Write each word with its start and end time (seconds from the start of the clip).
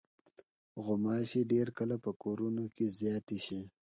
غوماشې 0.85 1.41
ډېر 1.51 1.67
کله 1.77 1.95
په 2.03 2.11
کورونو 2.21 2.63
کې 2.75 2.85
زیاتې 2.99 3.37
شي. 3.45 3.61